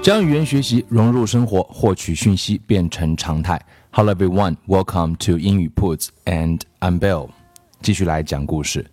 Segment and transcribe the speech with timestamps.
[0.00, 3.60] 将语言学习融入生活，获取讯息变成常态。
[3.90, 7.28] Hello everyone, welcome to 英语 Puts and I'm Bill。
[7.82, 8.86] 继续来讲故事。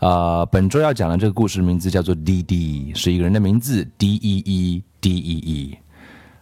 [0.00, 5.78] 呃，本周要讲的这个故事名字叫做 D D，是一个人的名字 D E E D E E。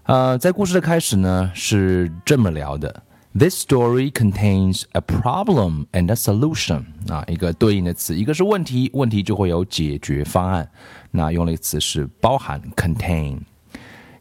[0.04, 3.02] 呃，在故事的开始呢是这么聊的
[3.34, 6.84] ：This story contains a problem and a solution。
[7.08, 10.68] 啊，一个对应的词，一个是问题，问题就会有解决方案。
[11.10, 13.38] 那用了一个词是包含 contain。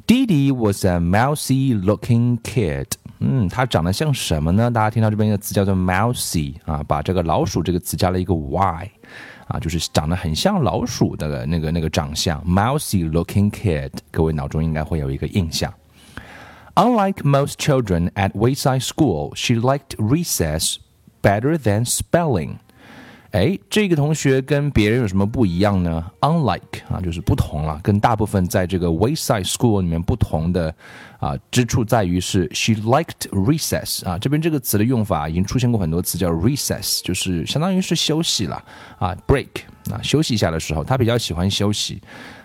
[0.07, 2.87] Deedee was a mousy-looking kid。
[3.19, 4.71] 嗯，他长得像什么呢？
[4.71, 8.89] 大家听到这边一个词叫做 mousy 啊，把这个老鼠这个词加了一个 y，
[9.49, 12.41] 啊，就是长得很像老鼠的那个那个长相。
[12.45, 15.73] mousy-looking kid，各位脑中应该会有一个印象。
[16.75, 20.77] Unlike most children at Wayside School, she liked recess
[21.21, 22.59] better than spelling.
[23.37, 27.79] 哎，这个同学跟别人有什么不一样呢？Unlike 啊，就是不同了。
[27.83, 30.73] 跟大部分在这个 Wayside School 里面不同的
[31.19, 34.17] 啊之处在于是 she liked recess 啊。
[34.17, 38.55] 这边这个词的用法已经出现过很多次，叫 recess，就是相当于是休息了
[38.97, 39.49] 啊，break
[39.91, 42.01] 啊，休息一下的时候，他比较喜欢休息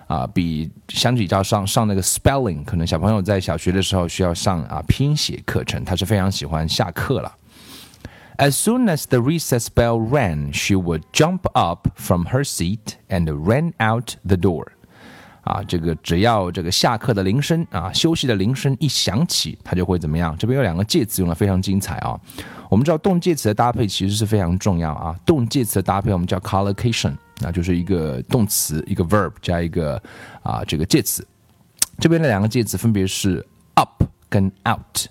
[0.09, 7.35] 啊，比相比较上上那个 spelling，可能小朋友在小学的时候需要上啊拼写课程，他是非常喜欢下课了。
[8.39, 13.73] As soon as the recess bell rang, she would jump up from her seat and ran
[13.79, 14.67] out the door.
[15.43, 20.37] 啊，这个只要这个下课的铃声啊，休息的铃声一响起，她就会怎么样？
[20.39, 22.19] 这边有两个介词用的非常精彩啊。
[22.71, 25.15] 我们知道动介词的搭配其实是非常重要啊。
[25.27, 30.01] 动介词的搭配我们叫 collocation，那就是一个动词一个 verb 加一个
[30.43, 31.27] 啊这个介词。
[31.99, 35.07] 这边的两个介词分别是 up 跟 out。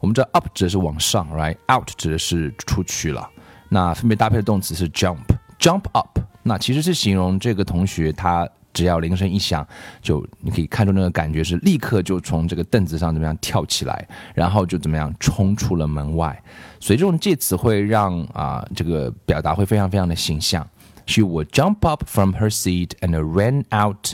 [0.00, 3.28] 我们知道 up 指的是往上，right？out 指的是出去了。
[3.68, 6.18] 那分别搭配的动词是 jump，jump up。
[6.42, 9.66] 那其实是形容这个同学，他只要铃声一响，
[10.00, 16.42] 就你可以看出那个感觉是立刻就从这个凳子上怎么样跳起来，然后就怎么样冲出了门外。
[16.80, 20.66] 所以这种介词会让啊这个表达会非常非常的形象。
[21.06, 24.12] She would jump up from her seat and ran out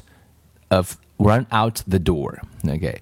[0.69, 2.39] of run out the door.
[2.63, 2.99] Okay.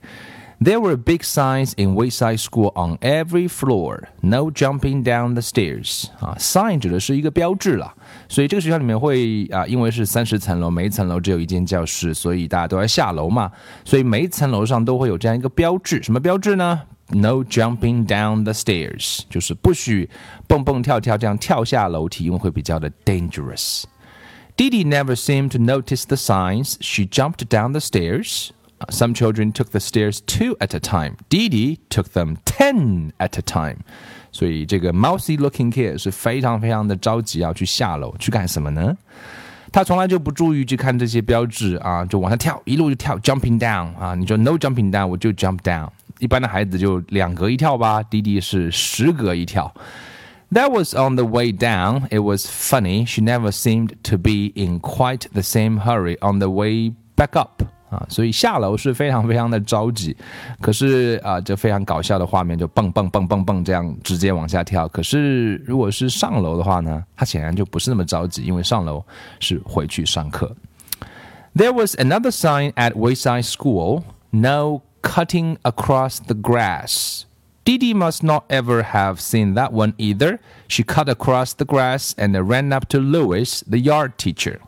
[0.63, 4.11] There were big signs in Wayside School on every floor.
[4.21, 6.05] No jumping down the stairs.
[6.21, 7.95] 啊，sign 指的是一个标志了，
[8.29, 13.51] 所以这个学校里面会啊，因为是三十层楼，每一层楼只有一间教室，所以大家都要下楼嘛，
[13.85, 16.01] 所以每一层楼上都会有这样一个标志。
[16.01, 20.09] 什么标志呢？No jumping down the stairs，就是不许
[20.47, 23.83] 蹦蹦跳跳这样跳下楼梯，因为会比较的 dangerous。
[24.57, 26.77] Deedee never seemed to notice the signs.
[26.81, 28.51] She jumped down the stairs.
[28.89, 31.17] Some children took the stairs two at a time.
[31.29, 33.79] Deedee took them ten at a time.
[34.31, 38.97] 所以这个 mousy looking kid 是非常非常的着急要去下楼去干什么呢？
[39.71, 45.89] 他从来就不注意去看这些标志啊，就往下跳，一路就跳，jumping down 啊，你说 no jumping down，我就 jump down。
[46.19, 49.73] 一般的孩子就两格一跳吧，弟弟是十格一跳。
[50.53, 52.07] That was on the way down.
[52.11, 53.07] It was funny.
[53.07, 57.63] She never seemed to be in quite the same hurry on the way back up.
[57.93, 60.17] 啊，所以下楼是非常非常的着急，
[60.63, 64.89] 可是啊，就非常搞笑的画面，就蹦蹦蹦蹦蹦这样直接往下跳。
[64.89, 69.05] 可是如果是上楼的话呢，他显然就不是那么着急，因为上楼
[69.41, 70.57] 是回去上课。
[71.55, 77.25] There was another sign at Wayside School: "No cutting across the grass."
[77.65, 80.39] Deedee must not ever have seen that one either.
[80.67, 84.61] She cut across the grass and ran up to Louis, the yard teacher.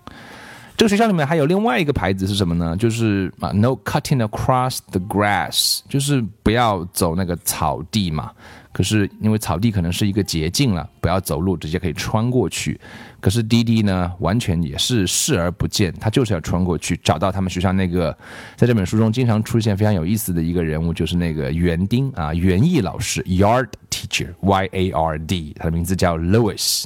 [0.76, 2.76] 这个学校里面还有另外一个牌子是什么呢？
[2.76, 8.32] 就是啊，No cutting across the grass，就是不要走那个草地嘛。
[8.72, 12.80] 可是因为草地可能是一个捷径了，不要走路，直接可以穿过去。
[13.20, 18.10] 可是滴滴呢，完全也是视而不见，他就是要穿过去，找到他们学校那个，
[18.56, 23.68] 在这本书中经常出现非常有意思的一个人物，就是那个园丁啊，园艺老师，Yard
[24.06, 26.84] teacher，Y A R D，他的名字叫 Louis。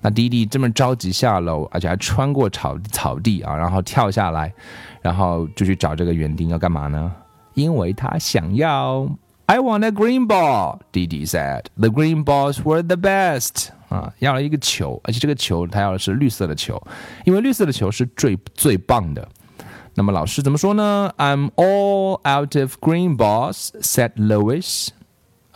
[0.00, 4.52] 那弟弟这么着急下楼，而且还穿过草草地啊，然后跳下来，
[5.02, 7.12] 然后就去找这个园丁要干嘛呢？
[7.54, 9.08] 因为他想要
[9.46, 10.78] I want a green ball.
[10.92, 13.68] Deedee said the green balls were the best." best。
[13.88, 16.80] 啊，要了一个球，而且这个球他要的是绿色的球，
[17.24, 19.28] 因为绿色的球是最最棒的。
[19.94, 24.90] 那么老师怎么说呢？I'm all out of green balls," said Louis。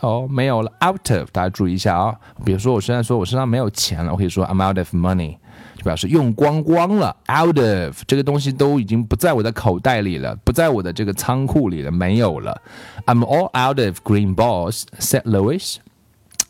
[0.01, 2.17] 哦，没有了，out of，大家注意一下啊、哦。
[2.43, 5.37] 比如说我现在说我身上没有钱了，我可以说 I'm out of money，
[5.77, 12.61] 就表示用光光了，out of 这个东西都已经不在我的口袋里了，不在我的这个仓库里了，没有了。
[13.05, 15.77] I'm all out of green balls，said Louis。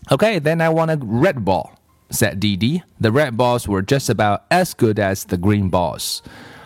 [0.07, 2.81] Okay，then I want a red ball，said Deedee。
[2.99, 6.19] The red balls were just about as good as the green balls。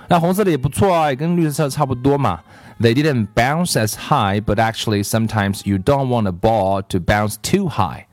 [0.07, 2.41] 那红色的也不错啊，也跟绿色差不多嘛。
[2.79, 7.67] They didn't bounce as high, but actually sometimes you don't want a ball to bounce too
[7.67, 8.05] high.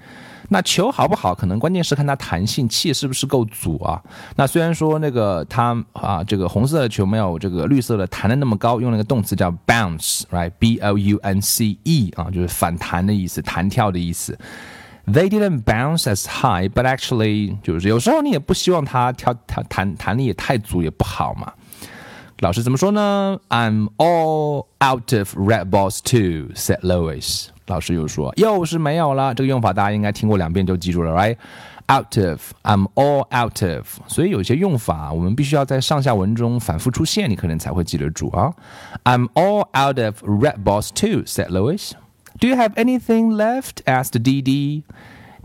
[0.49, 4.03] 那球好不好，可能关键是看它弹性，气是不是够足啊。
[4.37, 14.39] 那虽然说那个它啊，这个红色的球没有这个绿色的弹的那么高，用了个动词叫 bounce，right？B O U N C E 啊，就是反弹的意思，弹跳的意思。
[15.07, 21.53] They didn't bounce as high, but actually 就是有时候你也不希望它跳跳弹弹力也太足也不好嘛。
[22.41, 27.49] 老师怎么说呢？I'm all out of red balls too," said Louis.
[27.67, 29.35] 老师又说，又是没有了。
[29.35, 31.37] 这个用法大家应该听过两遍就记住了，right?
[31.89, 33.87] Out of, I'm all out of。
[34.07, 38.53] 所以有些用法我们必须要在上下文中反复出现，你可能才会记得住啊。
[39.05, 41.93] I'm all out of red balls too," said Louis.
[42.39, 44.83] "Do you have anything left?" asked Deedee.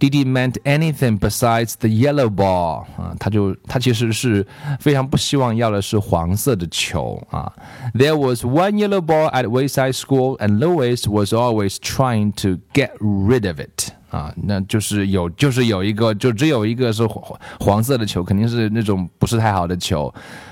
[0.01, 4.44] Deedee meant anything besides the yellow ball 啊，他就他其实是
[4.80, 7.53] 非常不希望要的是黄色的球啊。
[7.94, 13.48] There was one yellow ball at Wayside School, and Louis was always trying to get rid
[13.48, 20.12] of it 啊，那就是有就是有一个就只有一个是黄黄色的球，肯定是那种不是太好的球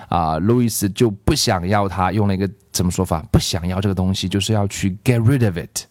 [0.10, 0.40] 啊。
[0.40, 3.25] Louis 就不想要它，用了一个怎么说法？
[3.31, 5.86] 不想要这个东西，就是要去 get rid of it。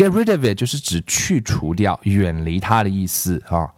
[0.00, 3.68] Get rid of it 就是指去除掉、远离它的意思啊。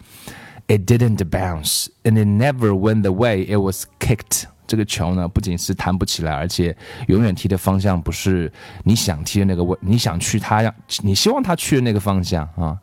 [0.68, 4.44] It didn't bounce and it never went the way it was kicked。
[4.68, 6.76] 这个球呢，不仅是弹不起来，而且
[7.08, 8.52] 永远踢的方向不是
[8.84, 10.72] 你想踢的那个位，你想去它让
[11.02, 12.78] 你希望它去的那个方向啊。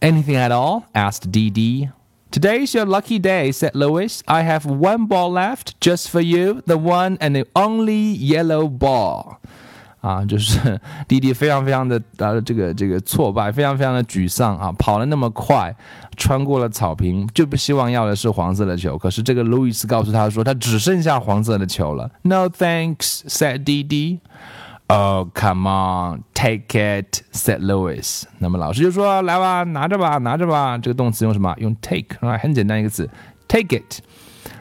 [0.00, 0.84] Anything at all?
[0.94, 1.90] asked Deedee.
[2.32, 4.22] Today's your lucky day, said Louis.
[4.24, 9.36] I have one ball left just for you, the one and the only yellow ball.
[10.00, 15.74] 啊，就是 弟弟非常非常的呃这个这个挫败，非常非常的沮丧啊，跑了那么快，
[16.16, 18.96] 穿过了草坪，就不希望要的是黄色的球。
[18.96, 22.10] 可是这个路易斯告诉他说，他只剩下黄色的球了。
[22.22, 24.20] No thanks, said 弟弟。
[24.92, 28.24] Oh, come on, take it, said Louis。
[28.38, 30.76] 那么老师就说，来吧，拿着吧，拿着吧。
[30.76, 31.54] 这个动词用什么？
[31.58, 33.08] 用 take 啊，很简单一个词
[33.46, 34.00] ，take it。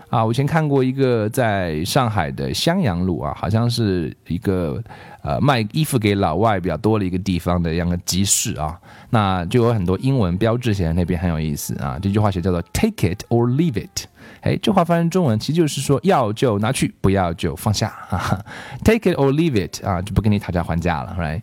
[0.09, 4.81] 啊，我以前看过一个在上海的襄阳路啊，好像是一个
[5.21, 8.79] 呃卖衣服给老外比较多的一个地方的样的集市啊，
[9.11, 11.99] 那就有很多英文标志写在那边，很有意思啊。
[12.01, 14.05] 这句话写叫做 “Take it or leave it”，
[14.41, 18.43] 哎，这话翻译成中文其实就是说要就拿去，不要就放下啊。
[18.83, 21.41] Take it or leave it 啊，就不跟你讨价还价了，right？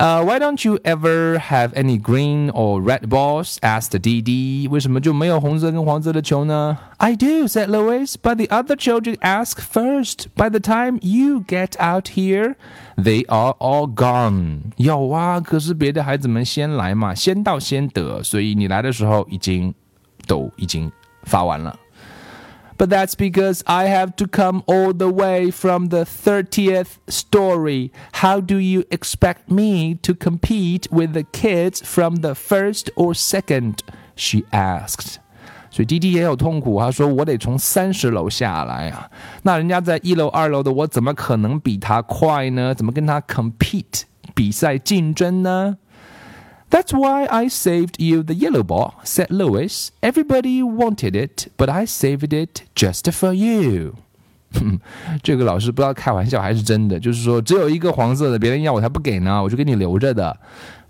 [0.00, 3.58] Uh, why don't you ever have any green or red balls?
[3.62, 4.66] asked Deedee.
[6.98, 8.16] I do, said Louis.
[8.16, 10.34] But the other children ask first.
[10.34, 12.56] By the time you get out here,
[12.96, 14.72] they are all gone.
[14.76, 19.74] 有啊，可是别的孩子们先来嘛，先到先得，所以你来的时候已经
[20.26, 20.90] 都已经
[21.24, 21.78] 发完了。
[22.79, 27.91] but that's because I have to come all the way from the 30th story.
[28.13, 33.81] How do you expect me to compete with the kids from the first or second?
[34.15, 35.19] She asked.
[35.71, 39.09] 所以滴滴也有痛苦，他说我得从三十楼下来啊，
[39.43, 42.73] 那人家在一楼、二楼的，我怎么可能比他快呢？
[42.73, 44.03] 怎么跟他 compete
[44.33, 45.77] 比赛竞争呢
[46.69, 49.91] ？that's why I saved you the yellow ball, said Louis.
[50.01, 53.95] Everybody wanted it, but I saved it just for you.
[55.21, 60.35] 这个老师不知道开玩笑还是真的，就是说只有一个黄色的，别人要我才不给呢，我就给你留着的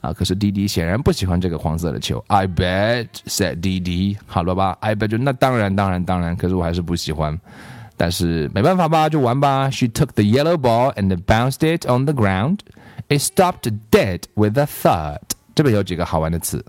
[0.01, 0.13] 啊。
[0.13, 2.23] 可是弟弟显然不喜欢这个黄色的球。
[2.27, 4.77] I bet said 弟弟，好了吧？
[4.81, 7.39] I bet 就那当然当然当然，可是我还是不喜欢。
[7.97, 9.69] 但是没办法吧，就玩吧。
[9.71, 12.59] She took the yellow ball and bounced it on the ground.
[13.07, 15.21] It stopped dead with a thud.
[15.54, 16.64] 这边有几个好玩的词。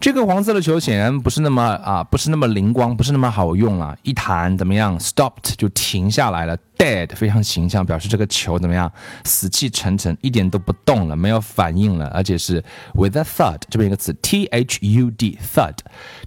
[0.00, 3.96] 这个黄色的球显然不是那么啊，不是那么灵光，不是那么好用了。
[4.02, 6.58] 一弹怎么样？Stopped 就停下来了。
[6.76, 8.90] Dead 非常形象，表示这个球怎么样？
[9.24, 12.62] 死气沉沉，一点都不动了，没有反应了，而且是
[12.92, 15.76] with a thud 这边一个词，T H U D thud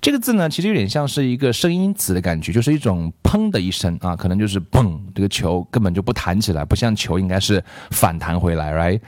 [0.01, 9.01] 这个字呢，其实有点像是一个声音词的感觉，就是一种砰的一声啊，可能就是砰，这个球根本就不弹起来，不像球应该是反弹回来，right？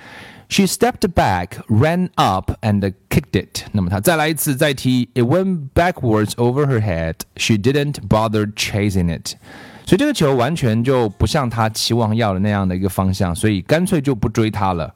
[0.49, 3.65] ，right？She stepped back, ran up, and kicked it.
[3.73, 5.09] 那么她再来一次，再踢。
[5.15, 7.17] It went backwards over her head.
[7.37, 9.37] She didn't bother chasing it.
[9.87, 14.95] 所以这个球完全就不像他期望要的那样的一个方向，所以干脆就不追他了。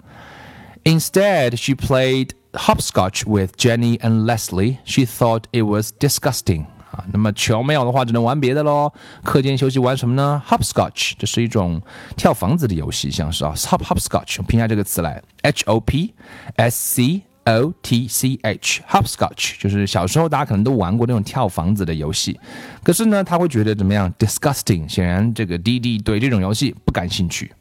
[0.85, 4.79] Instead, she played hopscotch with Jenny and Leslie.
[4.85, 6.65] She thought it was disgusting.
[6.94, 7.04] 啊。
[7.12, 8.92] 那么桥没有的话，只能玩别的喽。
[9.24, 11.82] 课间休息玩什么呢？Hopscotch，这是一种
[12.16, 16.14] 跳房子的游戏，像是啊，hop hopscotch，拼下这个词来，h o p
[16.56, 17.24] s c。
[17.46, 22.40] O T C H，hopscotch 就是小时候大家可能都玩过那种跳房子的游戏，
[22.84, 24.88] 可是呢，他会觉得怎么样？Disgusting。
[24.88, 27.52] 显然，这个 Deedee 对这种游戏不感兴趣。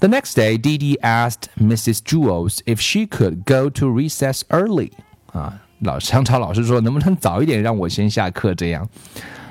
[0.00, 2.00] The next day, Deedee asked Mrs.
[2.00, 4.90] Jewls if she could go to recess early。
[5.32, 8.88] 啊，老香草老师说：“能不能早一点让我先下课？”这样，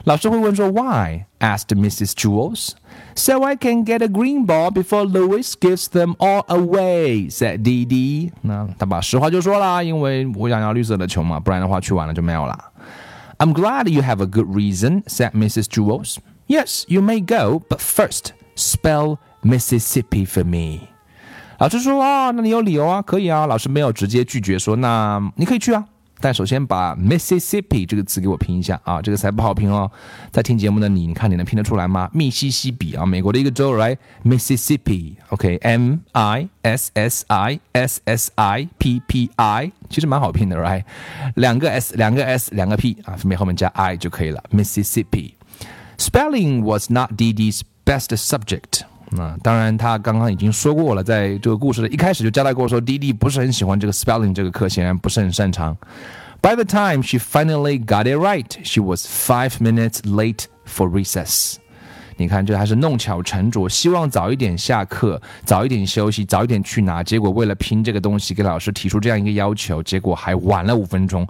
[0.05, 2.11] 老师会问说：“Why？” Asked Mrs.
[2.13, 2.71] Jewls.
[3.15, 8.31] So I can get a green ball before Louis gives them all away, said Deedee.
[8.41, 12.71] 那他把实话就说啦，因为我想要绿色的球嘛，不然的话去晚了就没有啦。
[13.39, 15.65] I'm glad you have a good reason, said Mrs.
[15.65, 16.17] Jewls.
[16.47, 20.88] Yes, you may go, but first spell Mississippi for me.
[21.57, 23.45] 老师说啊，那你有理由啊，可以啊。
[23.47, 25.83] 老师没有直接拒绝说，那你可以去啊。
[26.22, 29.90] 但首先把 Mississippi 这个词给我拼一下啊，这个词还不好拼哦。
[30.32, 32.10] 在听节目的你，你看你能拼得出来吗？
[32.13, 40.84] 密西西比啊，美国的一个州，right？Mississippi，OK，M、okay, I S S I S S I P P I，其实蛮好拼的，right？
[41.36, 44.44] 两个 S，两个 S，两个 P 啊，分别后面加 I 就可以了。
[44.51, 48.82] Mississippi，spelling was not Deedee's best subject。
[49.13, 55.75] 那当然，他刚刚已经说过了，在这个故事的一开始就交代过，说弟弟不是很喜欢这个 spelling 这个课，显然不是很擅长。
[56.41, 61.56] By the time she finally got it right, she was five minutes late for recess。
[62.18, 67.03] 你看，这还是弄巧成拙，希望早一点下课，早一点休息，早一点去拿。
[67.03, 71.27] 结果为了拼这个东西，给老师提出这样一个要求，结果还晚了五分钟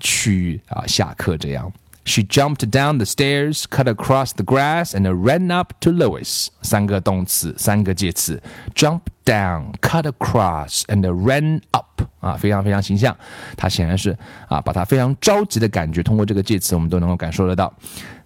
[0.00, 1.70] 去啊下课这样。
[2.07, 6.49] She jumped down the stairs, cut across the grass, and ran up to Louis.
[6.61, 8.43] 三个动词，三个介词。
[8.75, 12.01] Jump down, cut across, and ran up.
[12.19, 13.15] 啊，非常非常形象。
[13.55, 14.17] 它显然是
[14.49, 17.73] 啊，把它非常着急的感觉通过这个介词，我们都能够感受得到。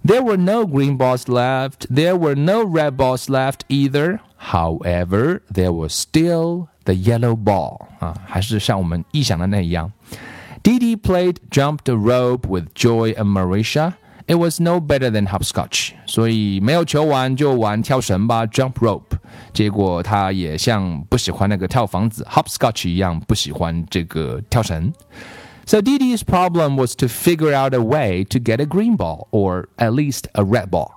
[0.03, 1.87] There were no green balls left.
[1.93, 4.19] There were no red balls left either.
[4.39, 7.87] However, there was still the yellow ball.
[7.99, 9.91] 啊，还是像我们臆想的那样。
[10.62, 13.94] Deedee played jump the rope with Joy and Maurecia.
[14.28, 19.18] It was no better than hopscotch，所以没有球玩就玩跳绳吧，jump rope。
[19.52, 24.92] 结果他也像不喜欢那个跳房子 hopscotch 一样，不喜欢这个跳绳。
[25.66, 29.92] So Deedee's problem was to figure out a way to get a green ball or at
[29.92, 30.92] least a red ball.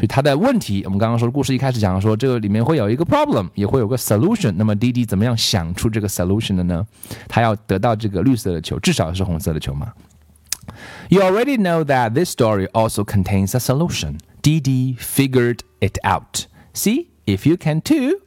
[0.00, 4.50] 所以他的问题，我们刚刚说故事一开始讲说，这个里面会有一个 problem，也会有个 solution。
[4.56, 6.86] 那么滴滴怎么样想出这个 solution 的呢？
[7.28, 9.92] 他要得到这个绿色的球，至少是红色的球嘛。
[11.10, 14.20] You already know that this story also contains a solution.
[14.40, 16.46] DD figured it out.
[16.72, 18.22] See if you can too.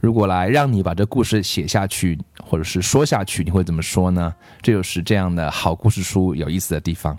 [0.00, 4.34] 如果来让你把这故事写下去，或者是说下去，你会怎么说呢？
[4.62, 7.18] 这就是这样的好故事书有意思的地方。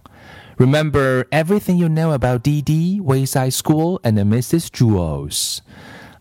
[0.62, 4.68] Remember everything you know about Deedee, Wayside School, and Mrs.
[4.68, 5.58] Jewls.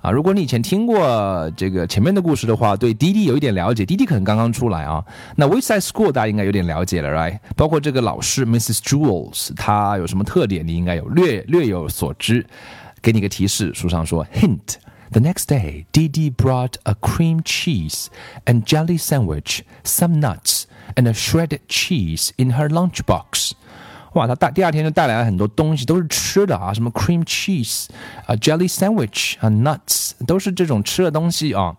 [0.01, 5.05] 啊，如果你以前听过这个前面的故事的话，对 Deedee 有一点了解，Deedee 可能刚刚出来啊。
[5.37, 7.39] 那 Wayside School 大家应该有点了解了，right？
[7.55, 8.79] 包括这个老师 Mrs.
[8.79, 12.47] Jules，她有什么特点，你应该有略略有所知。
[13.03, 14.27] 给你个提示，书上说
[15.13, 18.07] next day, DD brought a cream cheese
[18.47, 20.63] and jelly sandwich, some nuts,
[20.95, 23.53] and a shredded cheese in her lunchbox.
[24.15, 27.87] 哇，他带第二天就带来了很多东西，都是吃的啊，什么 cream cheese
[28.41, 31.77] jelly sandwich 啊，nuts 都是这种吃的东西啊。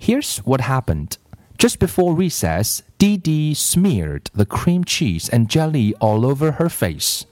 [0.00, 1.12] Here's what happened.
[1.58, 7.22] Just before recess, Deedee smeared the cream cheese and jelly all over her face.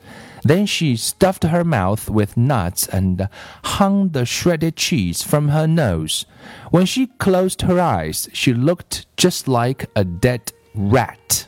[0.43, 3.29] Then she stuffed her mouth with nuts and
[3.63, 6.25] hung the shredded cheese from her nose.
[6.71, 11.47] When she closed her eyes, she looked just like a dead rat.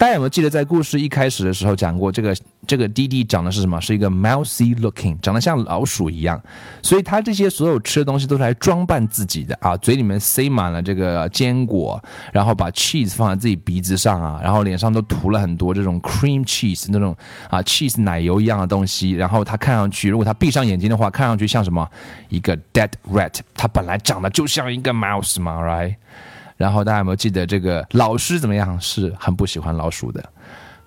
[0.00, 2.34] 大家有没有记得，在故事一开始的时候讲过，这个
[2.66, 3.78] 这个弟弟长得是什么？
[3.82, 6.42] 是一个 mousy looking，长得像老鼠一样。
[6.80, 12.02] 所以他这些所有吃的东西都是来装扮自己的啊，嘴里面塞满了这个坚果，
[12.32, 17.14] 然后把 cheese 放在自己鼻子上啊，然后脸上都涂了很多这种 cream cheese 那种
[17.50, 19.10] 啊 cheese 奶油一样的东西。
[19.10, 21.86] 然后他看上去，如果他闭上眼睛的话，看上去像什么？
[22.30, 23.38] 一个 dead rat。
[23.54, 25.96] 他本来长得就像一个 mouse 嘛，right？
[26.60, 30.22] 然后大家有没有记得这个老师怎么样是很不喜欢老鼠的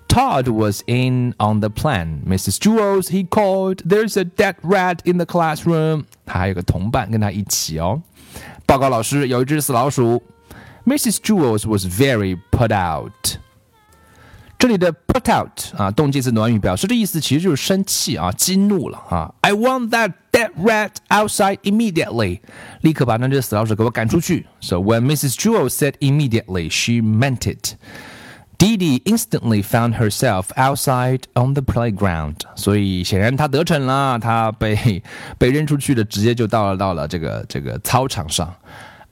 [0.06, 2.20] ？Todd was in on the plan.
[2.24, 2.58] Mrs.
[2.58, 3.78] Jewls he called.
[3.78, 6.04] There's a dead rat in the classroom.
[6.24, 8.00] 他还有个同伴跟他一起哦。
[8.64, 10.22] 报告老师，有一只死老鼠。
[10.86, 11.16] Mrs.
[11.16, 13.38] Jewls was very put out.
[14.56, 19.34] 这里的 put out 啊，动介词短语表示的意思其实就是生气啊、激怒了啊。
[19.40, 20.12] I want that
[20.44, 22.40] Rat Red outside immediately！
[22.82, 24.46] 立刻把那只死老鼠给我赶出去。
[24.60, 25.34] So when Mrs.
[25.36, 27.74] Jewel said immediately, she meant it.
[28.56, 35.02] Deedee instantly found herself outside on the playground，所以显然她得逞了，她被
[35.38, 38.54] 被扔出去的，直接就到了到了这个这个操场上。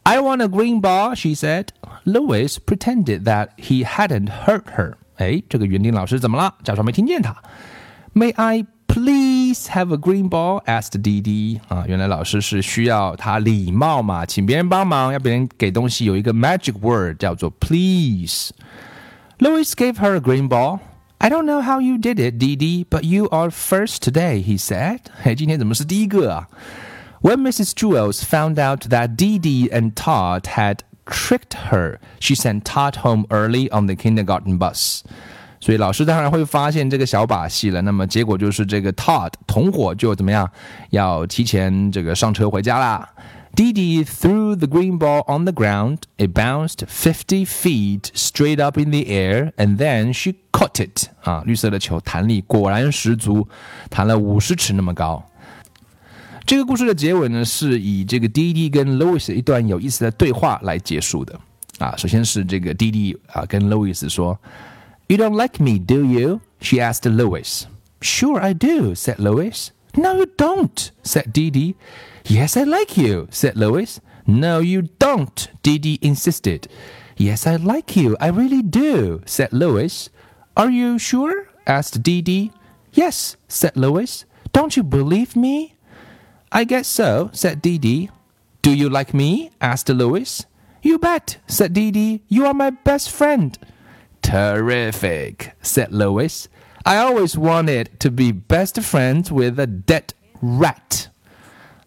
[0.05, 1.67] I want a green ball, she said.
[2.05, 4.95] Louis pretended that he hadn't heard her.
[5.17, 6.55] 哎，这个园丁老师怎么了？
[6.65, 7.37] 假装没听见他。
[8.15, 18.51] May I Please have a green ball, asked 滴滴啊，原来老师是需要他礼貌嘛，请别人帮忙，要别人给东西有一个 magic word 叫做 please。
[19.39, 20.81] Louis gave her a green ball.
[21.17, 24.99] I don't know how you did it, Deedee, but you are first today, he said.
[25.25, 26.49] 嘿，今天怎么是第一个啊
[27.23, 27.71] ？When Mrs.
[27.71, 33.71] Jewls found out that Deedee and Todd had tricked her, she sent Todd home early
[33.71, 35.03] on the kindergarten bus.
[35.63, 37.81] 所以老师当然会发现这个小把戏了。
[37.83, 40.51] 那么结果就是这个 Todd 同伙就怎么样，
[40.91, 43.09] 要提前这个上车回家啦。
[43.55, 45.99] Dee Dee threw the green ball on the ground.
[46.17, 51.07] It bounced 50 feet straight up in the air, and then she caught it.
[51.23, 53.47] 啊，绿色的球弹力果然十足，
[53.89, 55.25] 弹了五十尺那么高。
[56.45, 61.39] 这个故事的结尾呢，是以这个 D D 跟 Louis 一段有意思的对话来结束的。
[61.79, 64.37] 啊，首先是这个 D D 啊跟 Louis 说
[65.13, 67.67] ：“You don't like me, do you?” She asked Louis.
[68.01, 69.71] “Sure I do,” said Louis.
[69.95, 71.77] “No, you don't,” said Dee.
[72.25, 74.01] “Yes, I like you,” said Louis.
[74.27, 76.67] “No, you don't,” Dee insisted.
[77.19, 78.17] “Yes, I like you.
[78.23, 80.09] I really do,” said Louis.
[80.57, 82.51] “Are you sure?” asked Dee.
[82.95, 84.25] “Yes,” said Louis.
[84.55, 85.77] “Don't you believe me?”
[86.51, 88.09] I guess so, said Dee.
[88.63, 89.51] Do you like me?
[89.61, 90.47] asked Louis.
[90.81, 92.23] You bet, said Dee.
[92.29, 93.59] You are my best friend.
[94.23, 96.49] Terrific, said Louis.
[96.85, 100.05] I always wanted to be best friends with a dead
[100.41, 101.09] rat.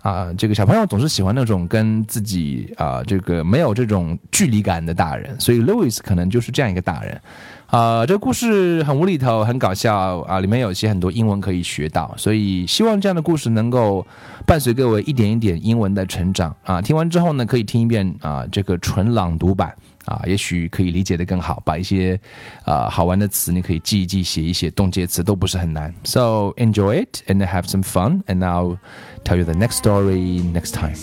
[0.01, 7.19] 啊，这个小朋友总是喜欢那种跟自己啊，这个没有这种距离感的大人，所以 Louis 可能就是这样一个大人。
[7.66, 14.04] 啊，这个故事很无厘头，很搞笑啊，里面有些很多英文可以学到，所以希望这样的故事能够
[14.44, 16.82] 伴随各位一点一点英文的成长啊。
[16.82, 19.72] 听完之后呢，可以听一遍啊，这个纯朗读版
[20.06, 22.18] 啊，也许可以理解的更好，把一些
[22.64, 25.94] 啊好玩的词你可以记一记，写一写，动介词都不是很难。
[26.02, 28.78] So enjoy it and have some fun, and I'll
[29.22, 30.96] tell you the next story next time.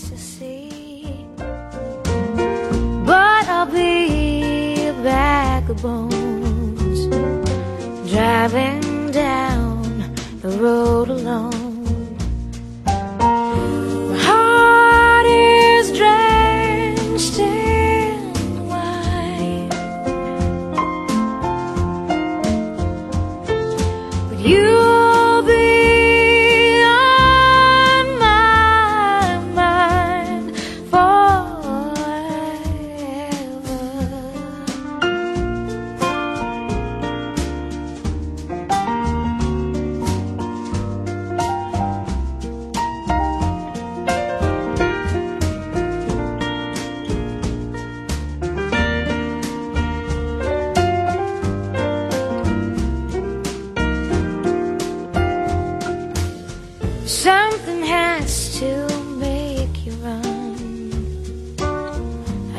[3.06, 6.21] But I'll be a bag of bones
[8.13, 11.62] driving down the road alone.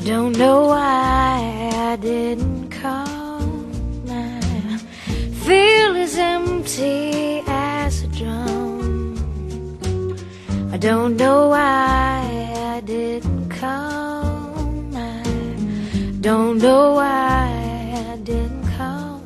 [0.04, 3.42] Don't know why I didn't call.
[4.10, 4.78] I
[5.46, 9.16] feel as empty as a drum.
[10.74, 14.58] I don't know why I didn't call.
[14.94, 15.24] I
[16.20, 19.24] don't know why I didn't call.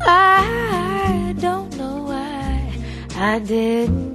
[0.00, 2.72] I don't know why
[3.14, 4.05] I didn't.